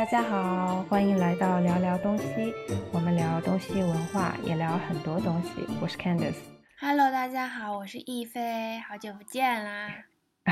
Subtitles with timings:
[0.00, 2.54] 大家好，欢迎来到聊聊东西。
[2.90, 5.50] 我们聊东西文化，也聊很多东西。
[5.78, 6.38] 我是 Candice。
[6.80, 9.90] Hello，大家好，我是亦菲，好久不见啦。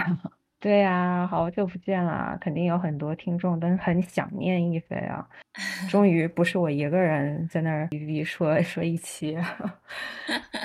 [0.60, 5.26] 对呀，好久不见啦，肯定有很多听众都很想念亦菲啊。
[5.88, 7.88] 终于不是我一个人在那儿
[8.26, 9.38] 说说一期。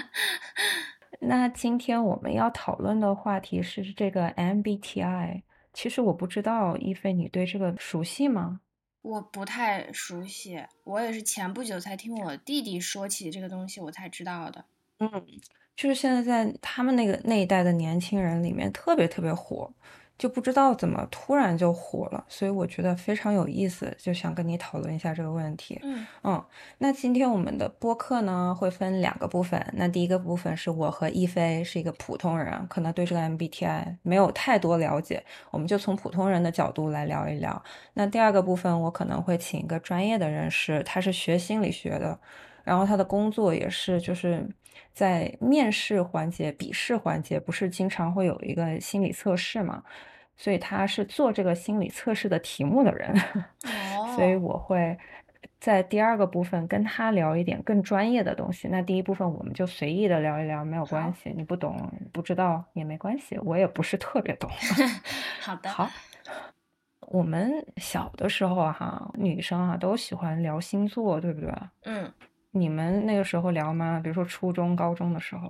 [1.22, 5.44] 那今天我们要讨论的话题是这个 MBTI。
[5.72, 8.60] 其实我不知道亦菲，你对这个熟悉吗？
[9.04, 14.66] 我不太熟悉，我也是前不久才听我弟弟说起这个东西，我才知道的。
[15.00, 15.10] 嗯，
[15.76, 19.72] 就是现在在他们那个那一代的年轻人里面特别特别火。
[20.18, 25.80] 就不知道怎么突然就火了，所以我觉得非常有意思，就想跟你讨论一下这个问题。
[25.84, 26.46] 嗯嗯，
[26.78, 37.62] 那今天我们的播客呢会分两个部分，那第一个部分是我和一菲是一个普通人，可能对这个 MBTI 没有太多了解，我们就从普通人的角度来聊一聊。
[37.96, 42.18] 那第二个部分我可能会请一个专业的人士，他是学心理学的，
[42.64, 44.48] 然后他的工作也是就是
[44.94, 49.84] 在面试环节、笔试环节，不是经常会有一个心理测试嘛？
[50.36, 53.16] 所以他是做这个心理测试的题目的人，
[54.16, 54.98] 所以我会
[55.60, 58.68] 在第二个部分跟他聊一点更专业的东西。
[58.68, 61.32] 那第一部分我们就随意的聊一聊，没有关系。
[61.36, 64.50] 你不懂不知道也没关系，我也不是特别懂。
[65.40, 65.70] 好的。
[65.70, 65.90] 好，
[67.08, 71.54] 我们小的时候哈，女生啊都喜欢聊星座，对不对？
[71.84, 72.12] 嗯。
[72.52, 74.00] 你们那个时候聊吗？
[74.04, 75.50] 比如说初中、高中的时候。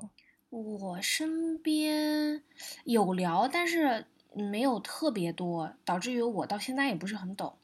[0.50, 2.42] 我身边
[2.86, 4.06] 有聊，但是。
[4.34, 7.56] 没有特别多，导致于我到现在也不是很懂。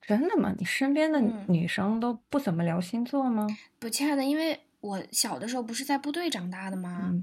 [0.00, 0.52] 真的吗？
[0.58, 3.46] 你身边的女生都不怎么聊星座吗？
[3.78, 7.14] 不，亲爱的，因为我小的时候不是在部队长大的吗？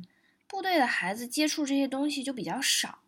[0.48, 3.00] 部队的孩子接触这些东西就比较少，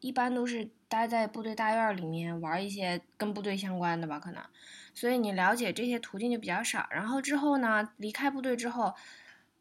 [0.00, 4.42] 一般都是待在部队大院里面玩一些跟部队相关的吧，可能。
[4.94, 6.86] 所以你了解这些途径就比较少。
[6.90, 8.94] 然后之后呢，离开部队之后，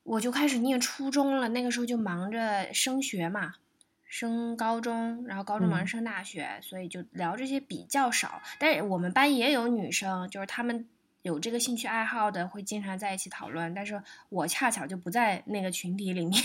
[0.03, 3.53] 我就开始念初中了，那个时候就忙着升学嘛。
[4.13, 8.40] 升高中，然后高中忙升大学，所以就聊这些比较少。
[8.59, 10.88] 但是我们班也有女生，就是她们
[11.24, 13.74] 有这个兴趣爱好的，会经常在一起讨论。
[13.74, 16.40] 但是我恰巧就不在那个群体里面。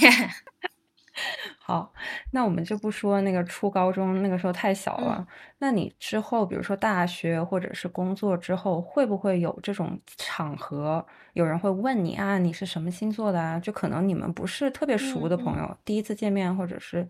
[1.60, 1.92] 好，
[2.30, 5.26] 那我们就不说那个初高中那个时候太小了。
[5.58, 13.60] 那你之后，比如说大学或者是工作之后，会不会有这种场合，有人会问你啊，你是什么星座的啊？
[13.60, 17.06] 就可能你们不是特别熟的朋友，第一次见面或者是。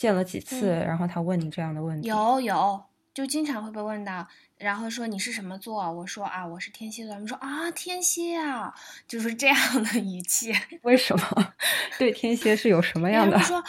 [0.00, 8.74] 见了几次，然后他问你这样的问题，有有，就经常会被问到，然后说你是什么座，我说啊我是天蝎座，他们说啊天蝎啊，
[9.06, 10.54] 就是这样的语气。
[10.84, 11.52] 为什么？
[12.00, 13.38] 对天蝎是有什么样的？
[13.40, 13.62] 说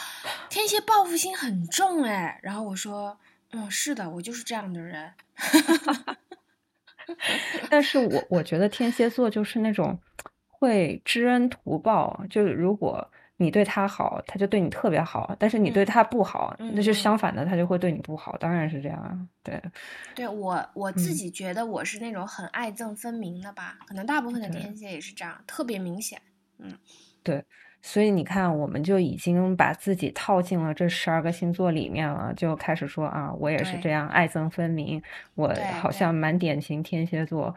[0.48, 3.18] 天蝎报复心很重哎，然后我说
[3.50, 5.12] 嗯是的，我就是这样的人。
[7.68, 10.00] 但是我我觉得天蝎座就是那种
[10.48, 13.10] 会知恩图报，就是如果。
[13.42, 18.36] 你对他好，他就对你特别好；但是你对他不好，那就相反的，他就会对你不好。
[18.38, 19.60] 当然是这样啊，对。
[20.14, 26.20] 对我我自己觉得我是那种很爱憎分明的吧，可能大部分的天蝎也是这样，特别明显。
[26.58, 26.72] 嗯，
[27.22, 27.44] 对。
[27.84, 35.02] 所以你看，我们就已经把自己套进了这十二个星座里面了，就开始说啊，我也是这样爱憎分明，
[35.34, 37.52] 我好像蛮典型天蝎座。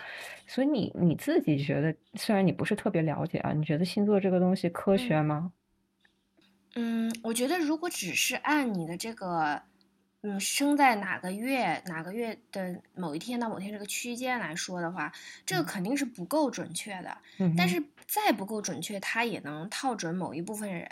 [0.47, 5.52] 所以你你自己觉得，虽然你不是特别了解啊，你觉得星座这个东西科学吗？
[5.53, 5.64] 嗯，
[7.23, 9.61] 我觉得如果只是按你的这个，
[10.21, 15.11] 嗯，生在哪个月哪个月的某一天到某天这个区间来说的话，
[15.45, 17.17] 这个肯定是不够准确的。
[17.37, 20.87] 嗯，但是再不够准确，它也能套准某一部分人，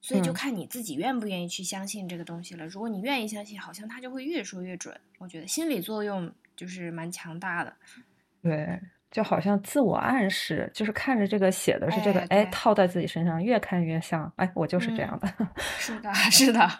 [0.00, 2.66] 所以就看你自己愿不愿意去相信这个东西了。
[2.66, 4.98] 如果你愿意相信，好像它就会越说越准。
[5.18, 7.76] 我觉得心理作用就是蛮强大的。
[8.42, 8.80] 对。
[9.10, 15.28] 就好像自我暗示，就是看着这个写的是这个，哎，套在自己身上，越看越像，哎，我就是这样的。
[15.78, 16.70] 是的，是的。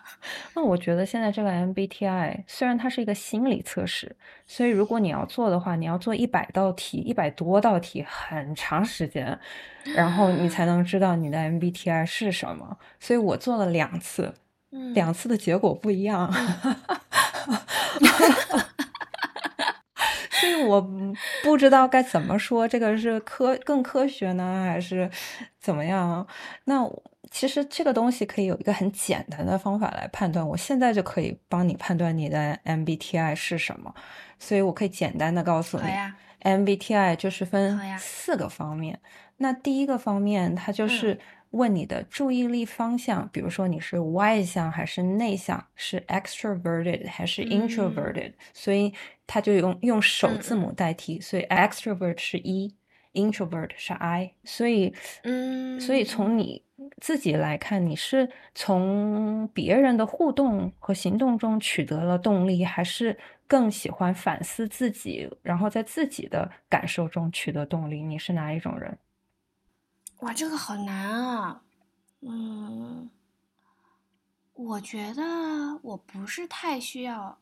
[0.54, 4.14] 那我觉得现在这个 MBTI 虽然它是一个心理测试，
[4.46, 9.36] 所以如果你要做的话，你要做一百道题，一百多道题，很长时间，
[9.96, 12.78] 然后你才 能知道你的 MBTI 是什么。
[13.00, 14.32] 所以我做了两次，
[14.94, 16.32] 两次的结果不一样。
[20.40, 20.80] 所以我
[21.42, 25.10] 不知道该怎么说，这个是科更科学呢，还是
[25.58, 26.26] 怎么样？
[26.64, 26.88] 那
[27.30, 33.94] 其实这个东西可以有一个很简单的方法来判断，我现在就可以帮你判断你的 MBTI 是什么。
[34.38, 35.84] 所以我可以简单的告诉你
[36.42, 38.98] ，MBTI 就是分四个方面。
[39.36, 41.18] 那第一个方面，它就是
[41.50, 48.92] 问你的注意力方向，比如说你是外向还是内向，是 extroverted 还是 introverted，所以
[49.26, 54.94] 它就用用首字母代替，所以 extrovert 是 E，introvert 是 I，所以，
[55.24, 56.62] 嗯，所以从你
[57.00, 63.18] 自己来看，你是从别人的互动和行动中取得了动力，还是
[63.48, 68.00] 更喜欢反思自己，然后在自己的感受中取得动力？
[68.02, 68.96] 你是哪一种人？
[70.20, 71.62] 哇，这个好难啊！
[72.20, 73.08] 嗯，
[74.52, 75.22] 我觉得
[75.82, 77.38] 我不是太需要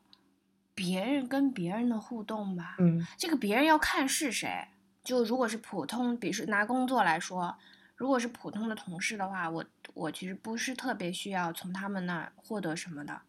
[0.73, 2.77] 别人跟别人的互动吧。
[2.79, 4.67] 嗯，这个别人要看是谁。
[5.03, 7.53] 就如果是普通，比如说拿工作来说，
[7.97, 13.21] 如果是普通的同事的话，我我其实不是特别需要从他们那儿获得什么的。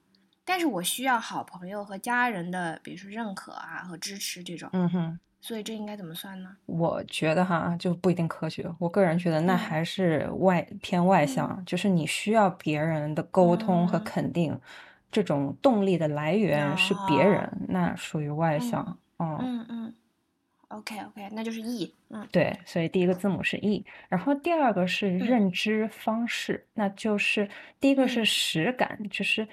[0.45, 4.71] 但是我需要好朋友和家人的，比如说认可啊和支持这种。
[4.73, 5.21] 嗯哼。
[5.43, 6.55] 所以这应该怎么算呢？
[6.67, 8.71] 我觉得哈就不一定科学。
[8.79, 14.61] 我个人觉得那还是外偏外向，就是你需要别人的沟通和肯定，
[15.11, 18.99] 这种动力的来源是别人，那属于外向。
[19.19, 19.95] 嗯嗯嗯。
[20.69, 21.95] OK OK，那就是 E。
[22.11, 27.49] 嗯，对，所以第一个字母是 E，然后第二个是认知方式，那就是
[27.81, 29.49] 第一个是实感，就是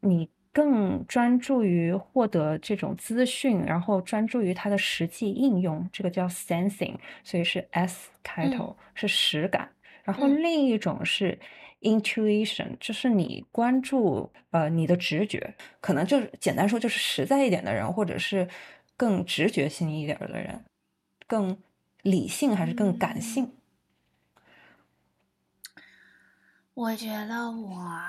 [0.00, 0.28] 你。
[0.58, 9.70] 更专注于获得这种资讯，然后专注于它的实际应用，这个叫 sensing，所以是 S 开头，是实感。
[10.02, 11.38] 然后另一种是
[11.82, 18.48] intuition，就是你关注呃你的直觉，可能就是简单说就是实在一点的人，或者是
[18.96, 20.64] 更直觉性一点的人，
[21.28, 21.56] 更
[22.02, 23.52] 理性还是更感性？
[26.74, 28.00] 我觉得我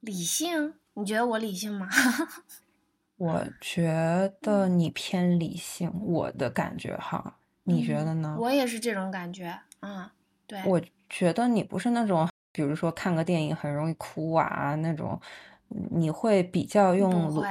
[0.00, 0.74] 理性。
[0.96, 1.86] 你觉得我理性吗？
[3.18, 8.36] 我觉得你偏理性，我的感觉哈，你觉得呢？
[8.38, 10.08] 我也是这种感觉，嗯，
[10.46, 10.62] 对。
[10.64, 15.20] 我觉得你不是那种，比如说看个电影很容易哭啊那种，
[15.68, 17.46] 你会比较用逻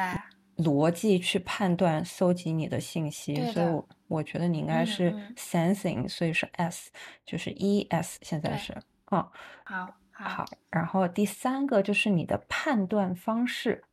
[0.58, 6.92] 逻辑去判断、搜集你的信息，所以我我觉得你应该是 sensing，所以是 S，
[7.26, 8.74] 就是 E S，现在是，
[9.12, 9.28] 嗯，
[9.64, 9.96] 好。
[10.18, 13.84] 好，然后第三个就是你的判断方式，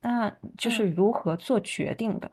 [0.00, 2.30] 那就是如何做决定的。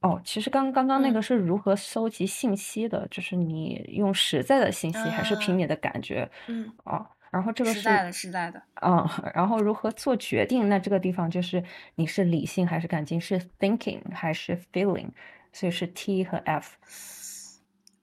[0.00, 6.30] 哦，其实刚刚刚那个是如何搜集信息的，就是你用实在的信息还是凭你的感觉？
[6.48, 8.62] 嗯，哦，然后这个是实在的，实在的。
[8.82, 10.68] 嗯，然后如何做决定？
[10.68, 11.64] 那这个地方就是
[11.94, 13.18] 你是理性还是感情？
[13.18, 15.08] 是 thinking 还是 feeling？
[15.52, 16.76] 所以是 T 和 F。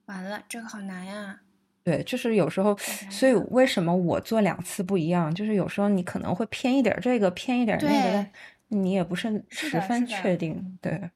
[0.06, 1.40] 完了，这个好难呀。
[1.84, 2.76] 对，就是有时候，
[3.10, 5.32] 所以为什么我做两次不一样？
[5.34, 8.26] 就是有时候你可能会偏一点这个，偏一点那个，
[8.68, 10.78] 你也不是十分确定。
[10.80, 11.10] 对。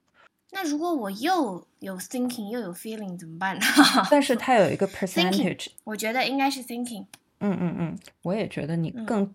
[0.51, 3.63] 那如果我又有 thinking 又有 feeling 怎么办呢？
[4.11, 7.05] 但是它有一个 percentage，我觉得应该是 thinking。
[7.41, 9.33] 嗯嗯嗯，我也觉得你更。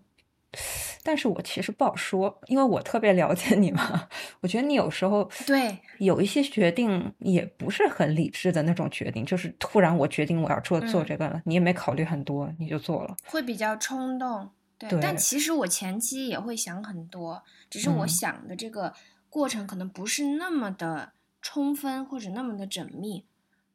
[1.02, 4.08] 但是我其实不好说，因为我特别了解你嘛。
[4.40, 14.50] 我觉得你有时候对有一些决定也不是很理智的那种决定，就是突然我决定我要做做这个了，你也没考虑很多，你就做了，会比较冲动。
[14.78, 18.92] 对，但其实我前期也会想很多，只是我想的这个
[19.28, 21.12] 过程可能不是那么的
[21.42, 23.24] 充分或者那么的缜密，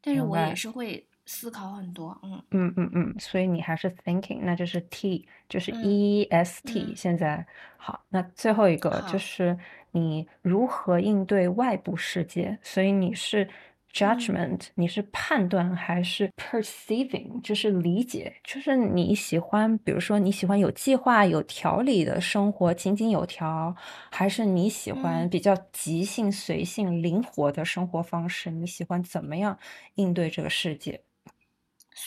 [0.02, 1.06] 但是我也是会。
[1.30, 6.96] 思考很多，嗯嗯嗯嗯，所以你还是 thinking，那就是 T，就是 E S T。
[6.96, 7.46] 现在
[7.78, 9.56] 好，那最后一个就是
[9.92, 13.48] 你如何应对外部世界，所以你是。
[13.92, 17.42] Judgment，你是判断还是 perceiving？
[17.42, 23.76] 就是理解，就是你喜欢，比如说你喜欢有计划、有条理的生活，井井有条，
[24.12, 28.52] 还是你喜欢比较即兴、随性、灵活的生活方式？
[28.52, 29.58] 你喜欢怎么样
[29.96, 31.02] 应对这个世界？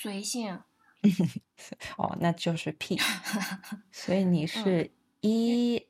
[0.01, 0.59] 随性。
[1.99, 2.99] 哦，那就是 P。
[3.93, 5.87] 所以你是 E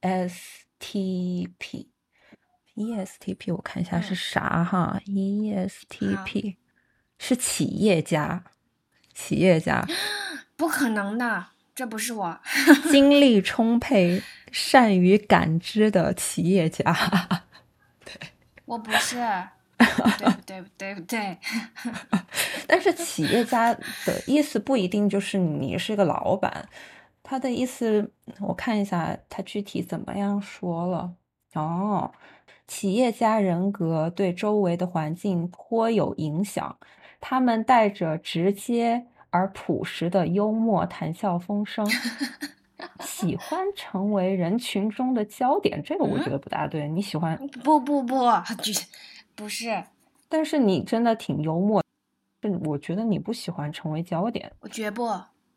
[0.00, 1.90] S T P。
[2.74, 6.56] ESTP，我看一下是啥哈？ESTP
[7.20, 8.42] 是企业家，
[9.14, 9.86] 企业家，
[10.56, 12.40] 不可能的，这不是我。
[12.90, 14.20] 精力充沛、
[14.50, 16.82] 善于感知的企业家。
[18.04, 18.12] 对，
[18.64, 19.14] 我不是，
[20.18, 20.64] 对不对？
[20.76, 21.38] 对不对？
[22.66, 26.68] 但是企业家的意思不一定就是你是个老板，
[27.22, 31.12] 他的意思我看一下，他具体怎么样说了
[31.54, 32.12] 哦。
[32.66, 36.78] 企业家人格对周围的环境颇有影响，
[37.20, 41.86] 他们带着直接而朴实的幽默，谈笑风生，
[43.00, 45.82] 喜欢成为人群中的焦点。
[45.82, 47.36] 这个我觉得不大对，你喜欢？
[47.62, 48.24] 不不不，
[49.36, 49.84] 不是。
[50.30, 51.83] 但是你真的挺幽默，
[52.64, 54.50] 我觉得你不喜欢成为焦点。
[54.60, 55.08] 我绝不，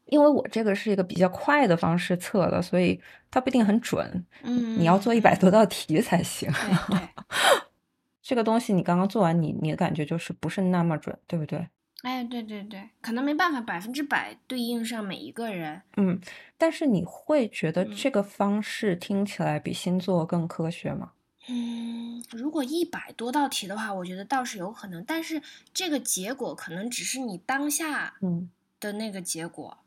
[0.06, 4.25] 因为我这个是一个比较快的方式测的，所以它不一定很准。
[4.44, 6.51] 嗯，你要做一百多道题才行。
[6.51, 7.10] 对对。
[8.22, 11.67] 这个东西你刚刚做完，你你的感觉就是不是那么准，对不对？
[12.03, 15.82] 哎，对对对，可能没办法百分之百对应上每一个人。
[15.96, 16.20] 嗯，
[16.58, 21.13] 但是你会觉得这个方式听起来比星座更科学吗？
[21.50, 25.42] 嗯，如果一百多道题的话，我觉得倒是有可能，但是
[25.74, 28.50] 这个结果可能只是你当下嗯
[28.80, 29.77] 的那个结果。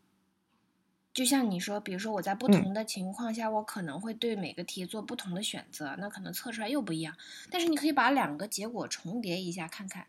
[1.12, 7.16] 就像你说，比如说我在不同的情况下，我可能会对每个题做不同的选择，那可能测出来又不一样。
[7.50, 10.06] 但是你可以把两个结果重叠一下，看看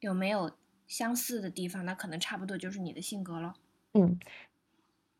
[0.00, 0.52] 有没有。
[0.88, 3.56] 相似的地方，那可能差不多就是你的性格了。
[3.92, 4.18] 嗯，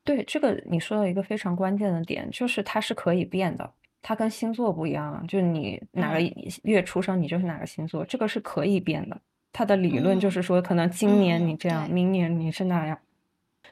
[0.03, 3.75] 对，这个你说到一个非常关键的点，就是它是可以变的，
[4.09, 6.21] 它跟星座不一样，就是你哪个
[6.63, 9.21] 月出生，你就是哪个星座，这个是可以变的。
[9.53, 12.99] 它的理论就是说，可能今年你这样，明年你是那样。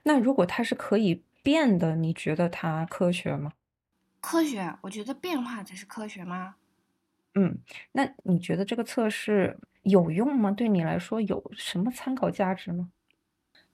[0.03, 3.55] 那如果它是可以变的，你觉得它科学吗？
[4.21, 6.57] 科学，我觉得变化才是科学吗？
[7.35, 7.57] 嗯，
[7.93, 9.59] 那你觉得这个测试？
[9.85, 10.51] 有用吗？
[10.51, 12.91] 对你来说有什么参考价值吗？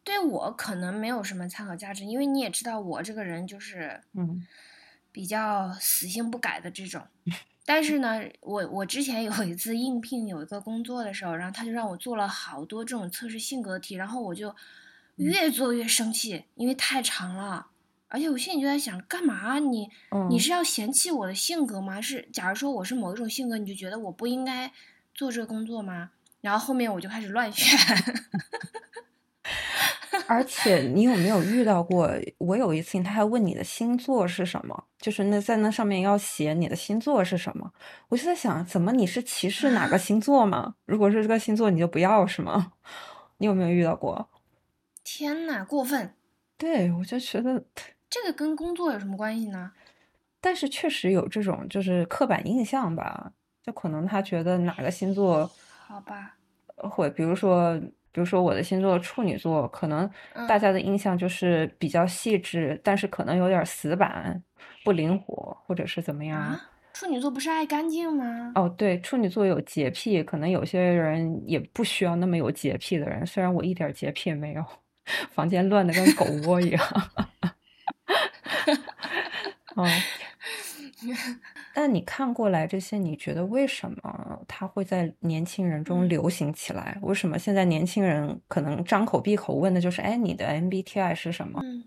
[0.05, 4.47] 对我可能没有什么参考价值，因为你也知道我这个人就是嗯，
[5.13, 7.07] 比较死性不改的这种。
[7.65, 14.57] 但是呢，我我之前有一次应聘有一个工作的时候，然后他就让我做了好多这种测试性格题，然后我就
[15.17, 17.69] 越做越生气，因为太长了，
[18.09, 19.89] 而且我心里就在想，干嘛你
[20.29, 22.01] 你是要嫌弃我的性格吗？
[22.01, 24.73] 是假如说我是某一种性格，你就觉得我不应该。
[25.15, 26.09] 做这个工作吗？
[26.41, 27.79] 然后后面我就开始乱选。
[30.29, 32.11] 而且你有没有遇到过？
[32.39, 37.73] 我有一次，他还问你的星座是什么，就是那在那上面要写你的星座是什么。
[38.09, 40.75] 我就在想，怎么你是歧视哪个星座吗？
[40.85, 42.73] 如果是这个星座，你就不要是吗？
[43.39, 44.29] 你有没有遇到过？
[45.05, 46.15] 天呐，过分！
[46.57, 47.65] 对我就觉得
[48.09, 49.73] 这个跟工作有什么关系呢？
[50.41, 53.33] 但是确实有这种就是刻板印象吧。
[53.65, 55.49] 就可能他觉得哪个星座，
[55.87, 56.35] 好吧，
[56.77, 57.81] 会比如说，
[58.13, 60.09] 比如说我的星座处女座，可能
[60.47, 64.43] 大家的印象就是比较细致，但是可能有点死板、
[64.85, 66.61] 不灵活，或者是怎么样？
[66.93, 68.53] 处女座不是爱干净吗？
[68.55, 73.27] 哦，对，处女座有洁癖，可能有些人也不需要那么有洁癖的人。
[73.27, 74.65] 虽然我一点洁癖也没有，
[75.33, 76.83] 房间乱的跟狗窝一样。
[79.75, 79.87] 哦。
[81.75, 84.32] 但你看过来这些，你觉得为什么
[84.63, 86.97] 它会在年轻人中流行起来？
[87.03, 91.83] 为什么现在年轻人可能张口闭口问的就是“哎，你的 MBTI 是什么？”嗯，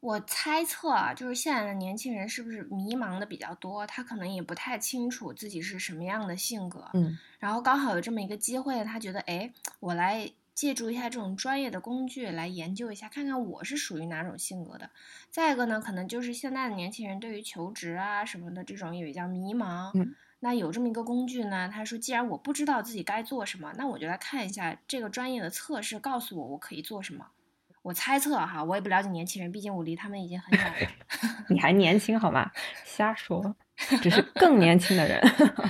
[0.00, 3.86] 我猜测啊，就是现在的年轻人是不是迷茫的比较多？
[3.86, 6.88] 他可能也不太清楚自己是什么样的性格。
[6.94, 10.32] 嗯，然后刚好有这么一个机会，他觉得，哎，我来。
[10.54, 14.90] 借助一下这种专业的工具来研究一下，看看我是属于哪种性格的。
[15.30, 19.92] 再一个呢，可能就是现在的年轻人对于求职啊什么的这种也比较迷茫。
[19.94, 27.26] 嗯，那有这么一个工具呢，他说，既然我不知道自己该做什么，那我就来看一下这个专业的测试，告诉我我可以做什么。
[27.82, 30.74] 我猜测哈，我也不了解年轻人，毕竟我离他们已经很远了。
[31.48, 32.50] 你还年轻好吗？
[32.84, 33.56] 瞎说，
[34.02, 35.20] 只是更年轻的人。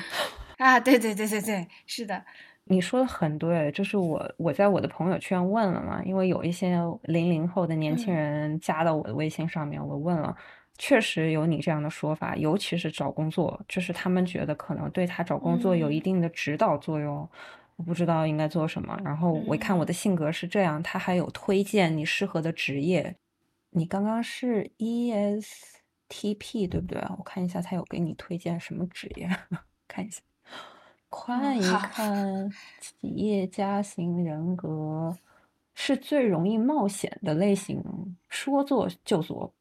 [0.59, 2.25] 啊，对对对对对，是的。
[2.65, 10.37] 你说的很对，就是我我在我的朋友圈问了嘛，因为有一些零零后的年轻人加到我的微信上面，我问了，
[10.79, 17.29] 确实有你这样的说法，尤其是找工作，就是他们觉得可能对他找工作有一定的指导作用，
[17.77, 18.97] 我不知道应该做什么。
[19.05, 23.17] 然后我一看我的性格是这样，他还有推荐你适合的职业。
[23.71, 26.99] 你刚刚是 ESTP 对不对？
[27.19, 29.29] 我看一下他有给你推荐什么职业，
[29.89, 30.23] 看一下。
[31.11, 35.17] 看一看企业家型人格
[35.75, 37.83] 是最容易冒险的类型，
[38.29, 39.55] 说做就做，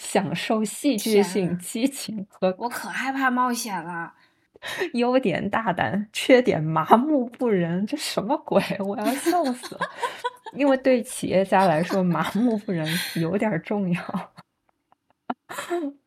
[0.00, 4.14] 享受戏剧性、激情和我可害怕冒险了。
[4.94, 8.62] 优点大胆，缺点麻木不仁，这什么鬼？
[8.80, 9.80] 我要笑死了！
[10.56, 14.32] 因为对企业家来说，麻木不仁有点重要。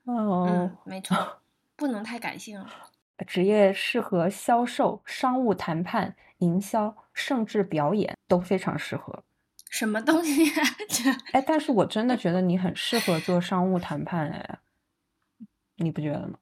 [0.06, 1.42] 哦，没错，
[1.76, 2.68] 不能太感性了。
[3.28, 9.24] 职业适合销售、商务谈判、营销，甚至表演都非常适合。
[9.74, 10.44] 什么东西？
[11.34, 14.60] 哎，但是我真的觉得你很适合做商务谈判，哎，
[15.78, 16.38] 你不觉得吗？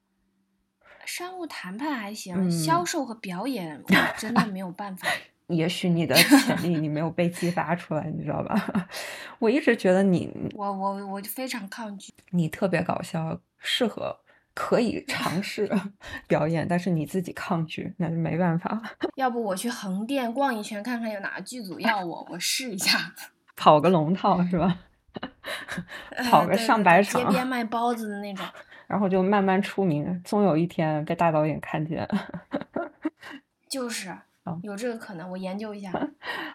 [1.05, 5.07] 商务谈判还行，销售和表演 我真的没有办法。
[5.47, 8.89] 也许你的潜力你没有被激发出来，你知道吧？
[9.39, 12.13] 我一直觉得你，我我我非常抗拒。
[12.31, 14.19] 你特别搞笑，适合。
[14.53, 15.69] 可以尝试
[16.27, 18.81] 表演，但是你自己抗拒，那就没办法。
[19.15, 23.13] 要不我去横店逛一圈，看看有哪个剧组要我，我试一下，
[23.55, 24.77] 跑个龙套是吧？
[26.29, 28.45] 跑个上百场，街边卖包子的那种，
[28.87, 32.07] 然后就慢慢出名，总有一天被大导演看见。
[33.69, 34.13] 就是，
[34.63, 35.91] 有这个可能，我研究一下。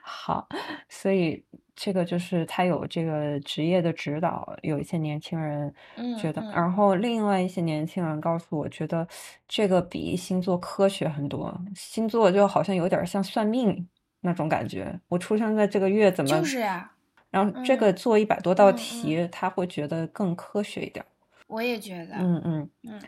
[0.03, 0.47] 好，
[0.91, 1.46] 所以。
[1.76, 5.73] 这个就是他有这个职业的指导，有一些年轻人
[6.18, 9.06] 觉得，然后另外一些年轻人告诉我，觉得
[9.47, 11.54] 这个比星座科学很多。
[11.75, 13.87] 星座就好像有点像算命
[14.23, 16.90] 那种感觉，我出生在这个月怎么就是呀？
[17.30, 21.04] 然后这个做一百多道题，他会觉得更科学一点。
[21.47, 23.00] 我也觉得，嗯嗯嗯。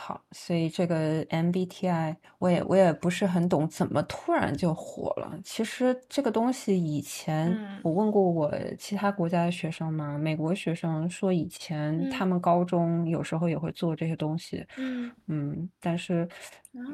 [0.00, 5.36] 好，所以这个 MBTI 我也我也不是很懂，怎么突然就火了？
[5.42, 16.28] 其实这个东西以前我问过我其他国家的学生嘛，美国学生说以前他们高中有时候也会做这些东西，嗯嗯，但是。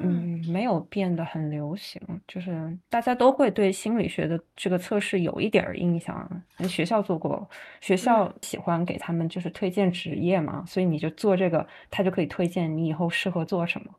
[0.01, 6.43] 嗯，没有变得很流行，就是大家都会对心理学的这个测试有一点印象。
[6.69, 7.49] 学校做过，
[7.81, 13.95] 学校喜欢给他们就是推荐职业嘛，所以你就做这个，他就可以推荐你以后适合做什么。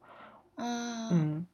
[0.58, 1.46] 嗯，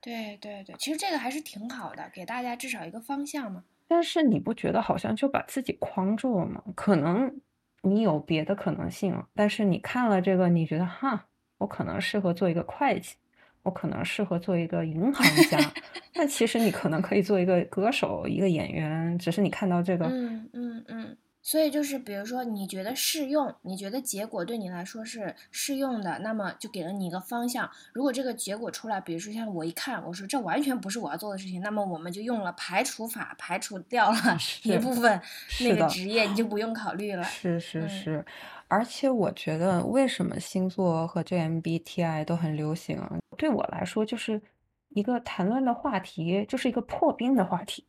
[0.00, 3.62] 对对对，其实这个还是挺好的，给大家至少一个方向嘛。
[3.86, 6.62] 但是你不觉得好像就把自己框住了吗？
[6.74, 7.40] 可能
[7.82, 11.26] 你有别的可能性，但是你看了这个，你觉得哈，
[11.58, 13.14] 我可能适合做一个会计。
[13.66, 15.58] 我可能适合做一个银行家，
[16.14, 20.06] 但其实你可能可以做一个歌手、一个演员，只是你看到这个。
[20.06, 21.16] 嗯嗯嗯。
[21.42, 27.70] 所以就是，比如说你觉得适用，你觉得结果对你来说是适用的，那么就给了你一个方向。
[27.92, 34.16] 如果这个结果出来，比如说像我一看，我说这完全不是我要做的事情，那么我们就用了排除法，排除掉了
[34.64, 35.20] 一部分
[35.60, 37.22] 那个职业，你就不用考虑了。
[37.22, 38.24] 是是是。
[38.66, 43.00] 而且我觉得，为什么星座和这 MBTI 都很流行？
[43.36, 44.40] 对我来说，就是
[44.88, 47.86] 一个谈论的话题，就是一个破冰的话题，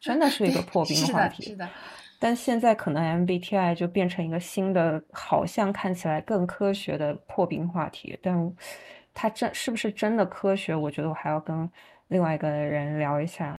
[0.00, 1.42] 真的是一个破冰的话题。
[1.44, 1.68] 是的。
[2.18, 8.18] 但现在可能 MBTI 就变成一个新的，好像看起来更科学的破冰话题。
[8.22, 8.54] 但
[9.14, 10.74] 它真是不是真的科学？
[10.74, 11.70] 我觉得我还要跟
[12.08, 13.56] 另外一个人聊一下。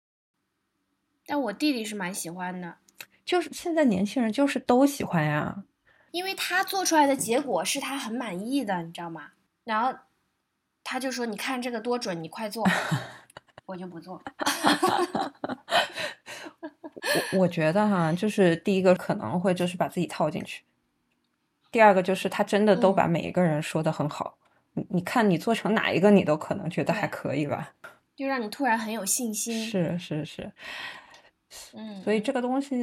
[1.24, 2.76] 但我弟弟是蛮喜欢的，
[3.24, 5.64] 就是现在年轻人就是都喜欢呀。
[6.10, 9.30] 因为他做出来的结果是他很满意的，你知道吗？
[9.64, 9.96] 然后
[10.82, 12.66] 他就说：“你看这个多准，你快做。
[13.66, 14.20] ”我就不做。
[17.32, 20.64] 我我觉得哈，就是第一个可能会就是把自己套进去，
[21.70, 24.36] 第二个就是他真的都把每一个人说的很好。
[24.74, 27.74] 你你看你做成哪一个，你都可能觉得还可以吧？
[28.16, 29.64] 就让你突然很有信心。
[29.64, 30.52] 是是是。
[31.72, 32.02] 嗯。
[32.02, 32.76] 所以这个东西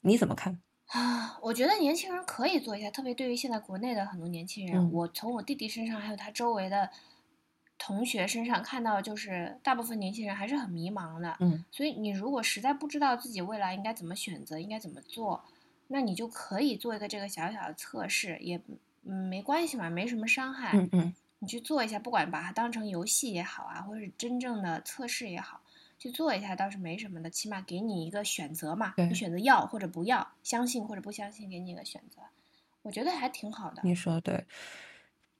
[0.00, 0.58] 你怎么看？
[0.94, 6.88] 啊，我觉得年轻人可以做一下，特别对于现在国内的很多年轻人，我从我弟弟身上，还有他周围的
[7.76, 11.36] 同学身上看到，就是大部分年轻人还是很迷茫的。
[11.40, 15.42] 嗯，所以你如果实在不知道自己未来应该怎么选择，应该怎么做，
[15.88, 18.60] 那你就可以做一个这个小小的测试，也
[19.02, 20.78] 嗯没关系嘛，没什么伤害。
[20.78, 25.60] 嗯嗯，你去做一下，不管把它当成游戏也好啊，或者是真正的测试也好。
[25.98, 32.20] 去做一下倒是没什么的，起码给你一个选择嘛，你选择要或者不要，相信或者不相信，给你一个选择，
[32.82, 33.80] 我觉得还挺好的。
[33.84, 34.44] 你说对，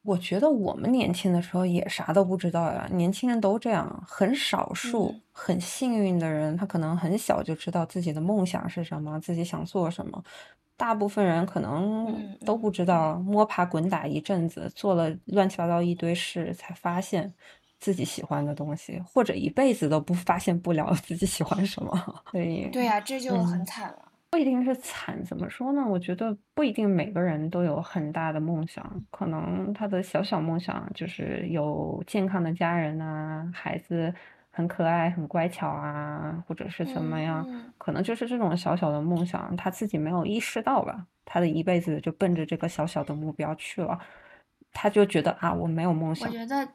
[0.03, 10.23] 我觉得我们年轻的时候也啥都不知道呀，年轻人都这样，很少数很幸运的人，他可能很小就知道自己的梦想是什么，自己想做什么，
[10.77, 17.35] 大部分人可能都不知道，摸爬滚打一阵子，做了乱七八糟一堆事，才发现。
[17.85, 21.93] 自己喜欢的东西，或者一辈子都不发现不了自己喜欢什么，
[22.31, 23.99] 所以对呀，这就很惨了。
[24.31, 25.85] 不一定是惨，怎么说呢？
[25.87, 34.13] 我觉得不一定每个人都有很大的梦想，可能他的小小梦想就是有健康的家人啊，孩子
[34.51, 41.07] 很可爱、很乖巧啊，或者是怎么样，可能就是这种小小的梦想，他自己没有意识到吧？
[41.27, 43.99] 他的一辈子就奔着这个小小的目标去了，
[44.73, 46.27] 他就觉得啊，我没有梦想。
[46.27, 46.67] 我觉得。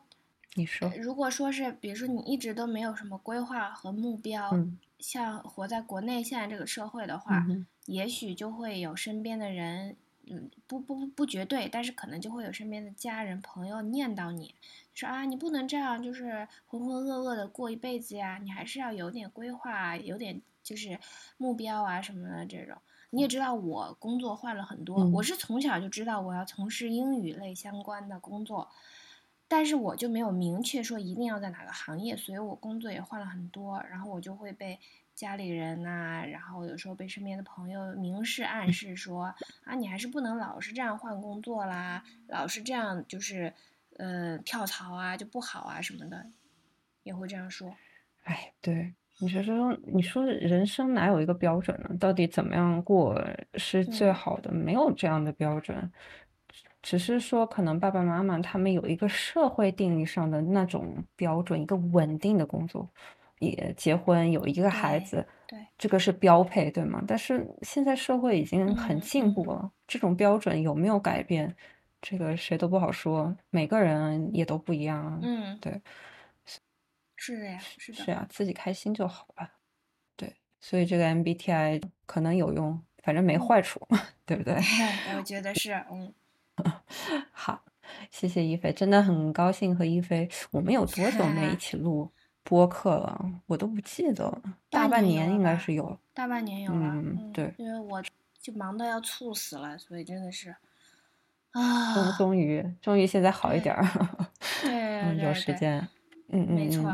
[0.56, 4.52] 你说，如果说是，比如说你一直都没有什么规划和目标，
[4.98, 7.46] 像活在国内现在这个社会的话，
[7.86, 14.56] 也许就会有身边的人，嗯，不不不绝对，但是可能就会有身边的家人朋友念叨你，
[14.94, 21.00] 说啊，你不能这样，就是浑浑噩噩的过一辈子呀，你还是要有点规划，有点就是
[21.38, 22.76] 目标啊什么的这种。
[23.12, 28.68] 你也知道我工作换了很多，我是从小就知道我要从事英语类相关的工作。
[29.50, 34.80] 但是我就没有明确说一定要在哪个行业，所以我工作也换了很多，然后我就会被
[35.16, 39.34] 家里人呐，然后有时候被身边的朋友明示暗示说
[39.66, 43.52] 啊，你还是不能老是这样换工作啦，老是这样就是
[43.98, 46.26] 呃跳槽啊就不好啊什么的，
[47.04, 47.76] 也会这样说。
[48.24, 51.90] 哎，对，你说说，你说人生哪有一个标准呢？
[52.00, 53.20] 到底怎么样过
[53.56, 54.52] 是最好的？
[54.52, 55.92] 没有这样的标准，
[56.82, 62.89] 只是说可能爸爸妈妈他们有一个社会定义上的那种标准，一个稳定的工作。
[63.39, 67.02] 也结婚有一个孩子，对，这个是标配，对吗？
[67.08, 71.56] 但是现在社会已经很进步了，这种标准有没有改变，
[72.02, 75.18] 这个谁都不好说，每个人也都不一样啊。
[75.22, 75.82] 嗯，对，
[77.15, 79.54] 是的呀，是的，是啊，自己开心就好吧。
[80.18, 83.80] 对，所以这个 MBTI 可能有用，反正没坏处，
[84.26, 84.54] 对不对？
[85.18, 86.13] 我觉得是，嗯。
[87.32, 87.63] 好，
[88.12, 92.12] 谢谢一菲，真的很高兴和一菲，我们有多久没一 起录？
[92.41, 98.02] 播客了，我都不记得了，大半年应该是有，大半年有了，嗯，对，因为我
[98.41, 100.56] 就忙到要猝死了，所以真的是
[101.52, 103.86] 啊，终终于终于现在好一点儿，
[104.63, 105.80] 对，有时间，
[106.30, 106.91] 嗯嗯没错，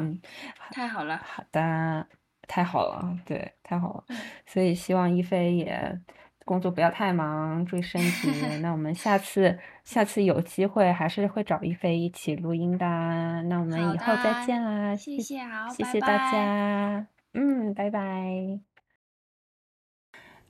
[0.71, 2.05] 太好了，好的，
[2.47, 4.03] 太好了，对，太好了，
[4.45, 6.01] 所以希望一菲也。
[6.45, 8.29] 工作不要太忙，注意身体。
[8.61, 12.85] 那我们下次下次有机会还是会找一菲一起录音的。
[12.85, 18.59] 那我们以后再见啦，谢谢，好，谢谢大家，嗯，拜拜。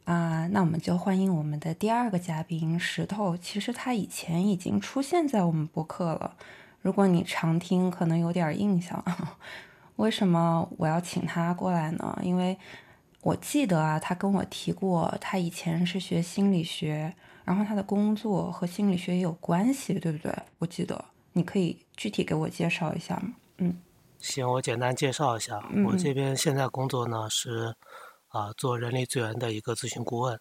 [0.03, 3.37] 啊，那我们就欢迎我们的第二个嘉宾石头。
[3.37, 6.35] 其实他以前已经出现在我们播客了，
[6.81, 9.01] 如果你常听，可能有点印象。
[9.95, 12.19] 为什么我要请他过来呢？
[12.21, 12.57] 因为。
[13.25, 17.11] 我记得啊，他跟我提过，他以前是学心理学，
[17.43, 20.31] 然后他的工作和心理学也有关系，对不对？
[20.59, 23.33] 我记得，你可以具体给我介绍一下吗？
[23.57, 23.81] 嗯，
[24.19, 27.73] 行，我简单介绍一下，我这边现在工作呢是
[28.27, 30.39] 啊做人力资源的一个咨询顾问，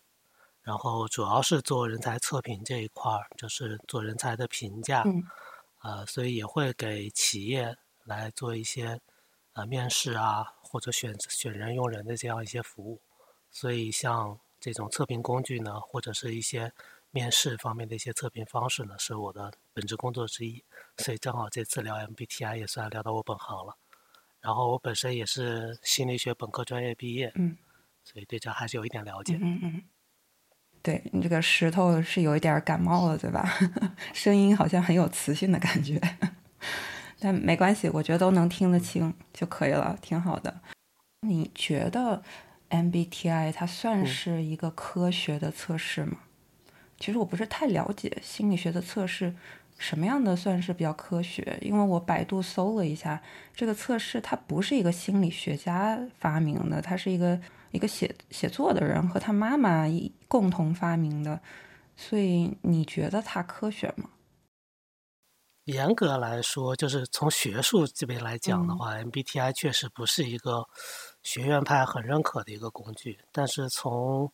[0.61, 5.03] 然后主要是做人才测评这一块儿，就是做人才的评价，
[5.83, 9.01] 呃，所以也会给企业来做一些
[9.55, 10.45] 呃面试啊。
[10.75, 13.01] 或者选选人用人的这样一些服务，
[13.49, 16.73] 所以像这种测评工具呢，或者是一些
[17.13, 20.65] 面试方面的一些测评方式呢，是我的本职工作之一。
[20.99, 23.77] 所以正好这次聊 MBTI 也算聊到我本行了。
[24.41, 27.57] 然后我本身也是心理学本科专业毕业，嗯，
[28.03, 29.39] 所以对这还是有一点了解。
[29.41, 29.83] 嗯嗯，
[30.83, 33.49] 对你这个石头是有一点感冒了，对吧？
[34.13, 36.01] 声音好像很有磁性的感觉。
[37.25, 40.61] 但没关系，我觉得都能听得清就可以了，挺好的。
[41.27, 42.23] 你觉得
[42.69, 46.19] MBTI 它算是一个科学的测试吗？
[46.99, 49.35] 其实我不是太了解心理学的测试，
[49.79, 51.59] 什么样的算是比较科学？
[51.63, 53.23] 因为我百度搜了一下，
[53.55, 59.87] 这个测试它不是一个心理学家发明的，它是一个一个写写作的人和他妈妈
[60.29, 61.41] 共同发明的，
[61.97, 64.11] 所以你觉得它科学吗？
[65.65, 70.67] 严格来说，就是从学术这边来讲的话，MBTI 确实不是一个
[71.23, 73.19] 学院派很认可的一个工具。
[73.33, 74.31] 但是从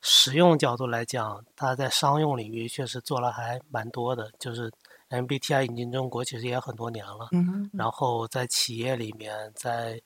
[0.00, 4.30] 实用角度来讲，它在商用领域确实做了还蛮多的。
[4.38, 4.70] 就是
[5.10, 7.28] MBTI 引进中国其实也很多年了，
[7.72, 10.00] 然后在企业里面，在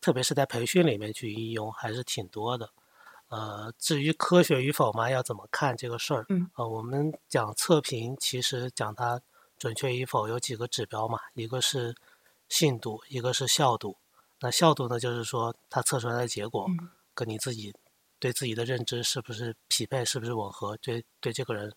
[0.00, 2.70] 特别是在培训里面去应用还是挺多的。
[3.28, 6.24] 呃，至于科学与否嘛，要怎么看这个事儿？
[6.54, 9.20] 呃，我们讲测评，其实讲它。
[9.58, 11.18] 准确与否有几个指标嘛？
[11.34, 11.94] 一个是
[12.48, 13.96] 信度，一个是效度。
[14.40, 16.66] 那效度呢，就是说它测出来的结果
[17.12, 17.74] 跟你自己
[18.20, 20.76] 对自己的认知是不是匹配，是不是吻合？
[20.76, 21.72] 对对，这个人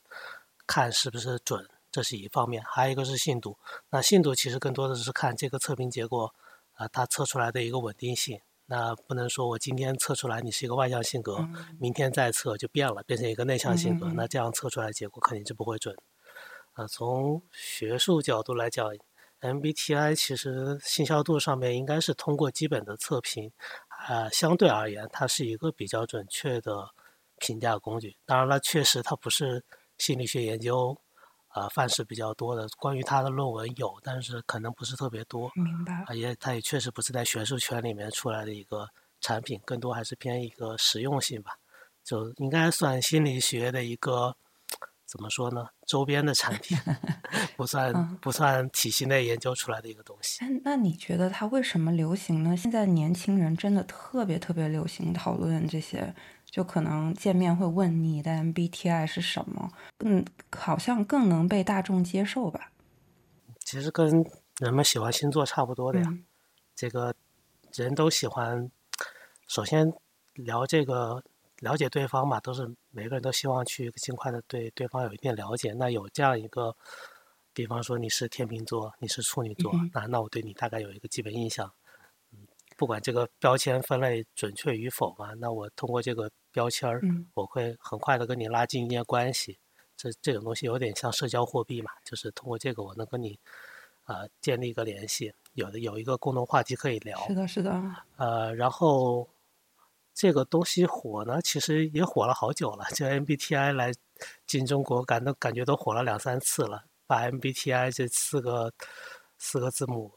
[0.67, 2.63] 看是不是准，这是一方面。
[2.63, 3.58] 还有一个是信度。
[3.89, 6.34] 那信度其实更多的是看这个测评结果
[6.74, 8.39] 啊，它测出来的一个稳定性。
[8.67, 11.46] 那不能说我今天测出来你是一个外向性格，
[11.80, 14.06] 明天再测就变了，变成一个内向性格。
[14.15, 15.98] 那这样测出来结果肯定就不会准。
[16.82, 18.91] 呃，从学术角度来讲
[19.41, 23.52] ，MBTI 其实信效度上面应该是通过基本的测评，
[23.88, 26.89] 啊，相对而言，它是一个比较准确的
[27.38, 28.17] 评价工具。
[28.26, 29.63] 当然了，确实它不是
[30.00, 30.98] 心理学研究，
[31.54, 32.67] 呃，范式比较多的。
[32.80, 35.52] 关于它的论文有，但是可能不是特别多。
[35.54, 36.04] 明白。
[36.08, 38.88] 啊，也它也确实不是在学术圈里面出来的一个
[39.20, 41.52] 产品，更多还是偏一个实用性吧，
[42.04, 44.36] 就应该算心理学的一个。
[45.12, 45.67] 怎么说呢？
[45.86, 46.78] 周边的产品
[47.58, 50.39] 不算不算体系内研究出来的一个东西。
[50.63, 52.56] 那你觉得它为什么流行呢？
[52.56, 56.15] 现在年轻人真的特别特别流行讨论这些，
[56.50, 59.69] 就可能见面会问你的 MBTI 是什么，
[60.00, 62.71] 嗯，好像更能被大众接受吧？
[63.60, 64.24] 其实跟
[64.60, 66.08] 人们喜欢星座差不多的呀。
[66.74, 67.13] 这个
[67.74, 68.71] 人都喜欢。
[69.50, 69.91] 首先
[70.36, 71.21] 聊这个
[71.62, 75.71] 了解对方嘛，都是每个人都希望去尽快的对对方有一定了解。
[75.74, 76.76] 那有这样一个，
[77.54, 81.71] 比方说你是天秤座，你是处女座，那那我对你大概有一个基本印象。
[82.34, 82.39] 嗯，
[82.76, 87.00] 不管这个标签分类准确与否嘛，那我通过这个标签儿，
[87.36, 89.60] 我会很快的跟你拉近一些关系。
[89.95, 93.38] 这这种东西有点像社交货币嘛，就是通过这个我能跟你，
[94.06, 97.19] 呃，建立一个联系，有的有一个共同话题可以聊。
[97.28, 97.71] 是的，是的。
[98.17, 99.30] 呃，然后
[100.13, 102.86] 这个东西火呢，其实也火了好久了。
[102.93, 103.91] 就 MBTI 来
[104.45, 106.84] 进中国，感都感觉都火了两三次了。
[107.08, 108.71] 把 MBTI 这四个
[109.38, 110.12] 四个字母，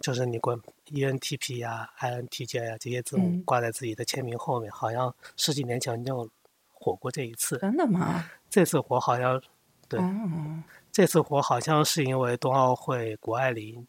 [0.00, 6.28] 就是你管 ENTP 呀、INTJ 呀这些字母挂在自己的签名后面，好像十几年前就
[6.72, 7.58] 火过这一次。
[7.58, 8.28] 真的吗？
[8.50, 9.40] 这次火好像，
[9.88, 10.00] 对，
[10.90, 13.86] 这次火好像是因为冬奥会谷爱凌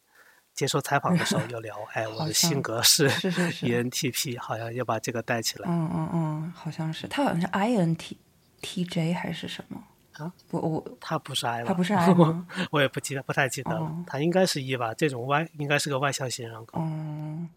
[0.56, 3.10] 接受采访的时候 又聊，哎，我的性格是
[3.62, 5.70] ENTP，好像要把这个带起来。
[5.70, 10.32] 嗯嗯嗯，好像是，他好像是 INTTJ 还是什么啊？
[10.52, 12.48] 我我他不是 I 他不是 I 吗？
[12.72, 13.96] 我也不记得，不太记得了。
[14.08, 14.94] 他应该是 E 吧？
[14.94, 16.80] 这种外应该是个外向型人格。
[16.80, 17.50] 嗯，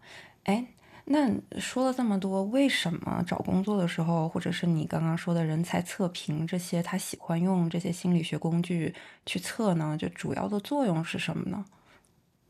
[0.43, 0.67] 哎。
[1.11, 1.27] 那
[1.59, 8.93] 说了这么多，为什么找工作的时候，或者是你刚刚说的人才测评这些，他喜欢用这些心理学工具
[9.25, 9.97] 去测呢？
[9.99, 11.65] 就主要的作用是什么呢？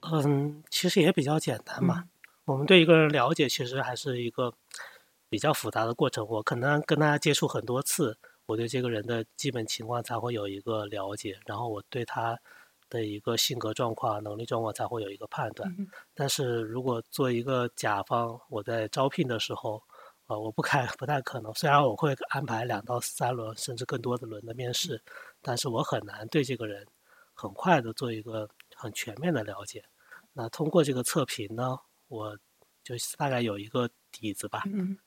[0.02, 2.06] 嗯，其实也比较简单嘛。
[2.46, 4.54] 我们对一个人了解，其实还是一个
[5.30, 6.26] 比较复杂的过程。
[6.28, 12.40] 我可能跟他接触很多次，我对这个人的基本情况才会有一个了解，然后我对他。
[12.92, 15.72] 的一个性格状况、能力状况才会有一个判断。
[16.16, 19.80] 但是如果做一个甲方，我在招聘的时候，
[20.26, 21.54] 呃，我不开不太可能。
[21.54, 25.00] 虽然我会安排两到三轮甚至更多的轮的面试，
[25.40, 26.84] 但是我很难对这个人
[27.36, 29.84] 很快的做一个很全面的了解。
[30.34, 32.38] 那通过这个测评呢，我
[32.84, 34.64] 就大概有一个底子吧，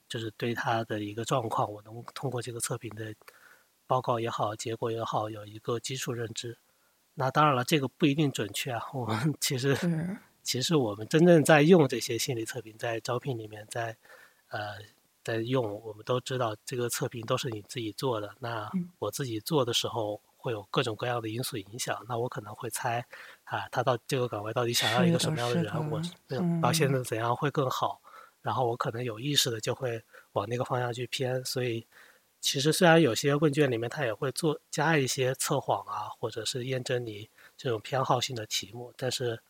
[0.08, 3.14] 就是对他的一个状况，我能通过这个测评的
[3.86, 6.58] 报告也好、结果也好，有一个基础认知。
[7.14, 8.82] 那当然了，这个不一定准确啊。
[8.92, 9.76] 我们其实，
[10.42, 13.96] 其实我们真正在用这些心理测评，在招聘里面，在
[14.48, 14.78] 呃，
[15.22, 18.34] 在用，我们都知道这个测评都是你自己做的。
[18.38, 22.04] 那我自己做的时候，会有各种各样的因素影响。
[22.08, 23.04] 那我可能会猜，
[23.44, 25.90] 啊，他到这个岗位到底想要一个什么样的人？
[25.90, 28.00] 我表现的怎样会更好？
[28.40, 30.02] 然后我可能有意识的就会
[30.32, 31.44] 往那个方向去偏。
[31.44, 31.86] 所以。
[32.44, 39.40] 其实虽然有些问卷里面它也会做加一些测谎啊，或者是验证你这种偏好性的题目，但是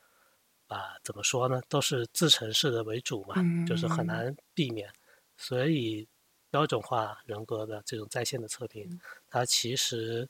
[0.66, 3.34] 啊，怎么说呢，都是自成式的为主嘛，
[3.66, 4.92] 就是很难避免。
[5.38, 6.06] 所以
[6.50, 9.00] 标准化人格的这种在线的测评，
[9.30, 10.28] 它其实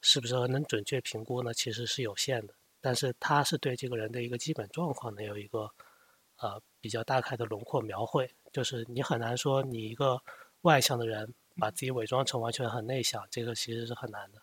[0.00, 1.52] 是不是能准确评估呢？
[1.52, 2.54] 其实是有限的。
[2.84, 5.70] 但是它是对这个人的一个基本状况呢有一个
[6.36, 10.20] 呃比较大概的轮廓描绘，就是你很难说你一个
[10.60, 11.34] 外向的人。
[11.56, 14.42] 把自己伪装成完全很内向，这个其实是很难的。